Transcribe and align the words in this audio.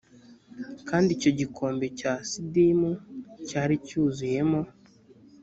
kandi 0.89 1.09
icyo 1.17 1.31
gikombe 1.39 1.85
cya 1.99 2.13
sidimu 2.29 2.91
cyari 3.47 3.75
cyuzuyemo 3.87 4.61